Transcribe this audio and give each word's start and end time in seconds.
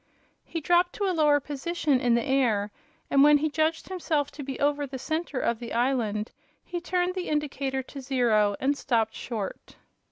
He 0.43 0.61
dropped 0.61 0.93
to 0.93 1.03
a 1.05 1.13
lower 1.13 1.39
position 1.39 1.99
in 1.99 2.15
the 2.15 2.25
air, 2.25 2.71
and 3.11 3.23
when 3.23 3.37
he 3.37 3.49
judged 3.51 3.87
himself 3.87 4.31
to 4.31 4.41
be 4.41 4.59
over 4.59 4.87
the 4.87 4.97
center 4.97 5.39
of 5.39 5.59
the 5.59 5.73
island 5.73 6.31
he 6.65 6.81
turned 6.81 7.13
the 7.13 7.29
indicator 7.29 7.83
to 7.83 8.01
zero 8.01 8.55
and 8.59 8.75
stopped 8.75 9.13
short. 9.13 9.75